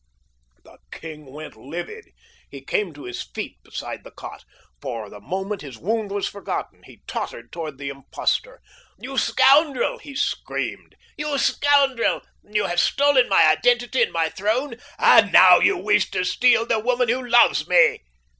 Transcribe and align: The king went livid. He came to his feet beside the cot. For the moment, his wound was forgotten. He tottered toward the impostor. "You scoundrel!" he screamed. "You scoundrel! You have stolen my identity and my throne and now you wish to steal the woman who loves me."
The 0.63 0.79
king 0.91 1.27
went 1.27 1.55
livid. 1.55 2.05
He 2.49 2.61
came 2.61 2.91
to 2.95 3.03
his 3.03 3.21
feet 3.21 3.61
beside 3.61 4.03
the 4.03 4.09
cot. 4.09 4.43
For 4.81 5.11
the 5.11 5.19
moment, 5.19 5.61
his 5.61 5.77
wound 5.77 6.09
was 6.09 6.27
forgotten. 6.27 6.81
He 6.85 7.03
tottered 7.05 7.51
toward 7.51 7.77
the 7.77 7.89
impostor. 7.89 8.63
"You 8.97 9.19
scoundrel!" 9.19 9.99
he 9.99 10.15
screamed. 10.15 10.95
"You 11.19 11.37
scoundrel! 11.37 12.21
You 12.43 12.65
have 12.65 12.79
stolen 12.79 13.29
my 13.29 13.45
identity 13.55 14.01
and 14.01 14.11
my 14.11 14.29
throne 14.29 14.77
and 14.97 15.31
now 15.31 15.59
you 15.59 15.77
wish 15.77 16.09
to 16.09 16.23
steal 16.25 16.65
the 16.65 16.79
woman 16.79 17.07
who 17.07 17.23
loves 17.23 17.67
me." 17.67 17.99